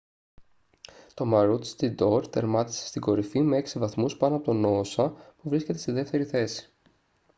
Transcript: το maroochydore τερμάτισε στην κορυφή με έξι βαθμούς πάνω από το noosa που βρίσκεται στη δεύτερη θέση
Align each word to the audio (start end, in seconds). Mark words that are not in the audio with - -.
το 1.13 1.25
maroochydore 1.33 2.31
τερμάτισε 2.31 2.87
στην 2.87 3.01
κορυφή 3.01 3.41
με 3.41 3.57
έξι 3.57 3.79
βαθμούς 3.79 4.17
πάνω 4.17 4.35
από 4.35 4.43
το 4.45 4.53
noosa 4.65 5.11
που 5.41 5.49
βρίσκεται 5.49 5.79
στη 5.79 5.91
δεύτερη 5.91 6.25
θέση 6.25 6.71